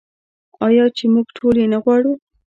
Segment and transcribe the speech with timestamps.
[0.67, 2.13] آیا چې موږ ټول یې نه غواړو؟